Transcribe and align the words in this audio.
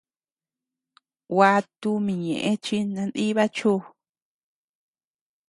Gua 1.33 1.51
tumi 1.79 2.13
ñeʼe 2.25 2.51
chi 2.65 2.77
nandiba 2.93 3.45
chu. 3.55 3.71